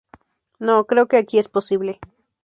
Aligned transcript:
No 0.57 0.87
creo 0.87 1.07
que 1.07 1.17
aquí 1.17 1.37
es 1.37 1.47
posible". 1.47 1.99